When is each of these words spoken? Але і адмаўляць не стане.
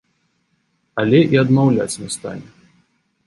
Але 1.03 1.19
і 1.35 1.39
адмаўляць 1.43 1.99
не 2.05 2.09
стане. 2.17 2.49